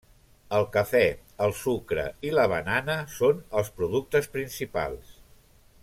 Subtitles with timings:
[0.59, 1.01] El cafè,
[1.47, 5.15] el sucre i la banana són els productes principals.